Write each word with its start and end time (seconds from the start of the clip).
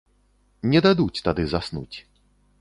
Не 0.71 0.81
дадуць 0.85 1.21
тады 1.27 1.47
заснуць. 1.53 1.97